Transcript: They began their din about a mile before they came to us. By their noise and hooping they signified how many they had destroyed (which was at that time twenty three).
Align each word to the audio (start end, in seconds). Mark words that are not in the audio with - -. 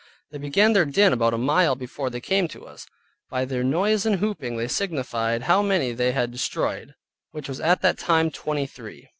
They 0.31 0.39
began 0.39 0.73
their 0.73 0.83
din 0.85 1.13
about 1.13 1.35
a 1.35 1.37
mile 1.37 1.75
before 1.75 2.09
they 2.09 2.21
came 2.21 2.47
to 2.47 2.65
us. 2.65 2.87
By 3.29 3.45
their 3.45 3.63
noise 3.63 4.03
and 4.03 4.15
hooping 4.15 4.57
they 4.57 4.67
signified 4.67 5.43
how 5.43 5.61
many 5.61 5.91
they 5.91 6.11
had 6.11 6.31
destroyed 6.31 6.95
(which 7.29 7.47
was 7.47 7.59
at 7.61 7.83
that 7.83 7.99
time 7.99 8.31
twenty 8.31 8.65
three). 8.65 9.09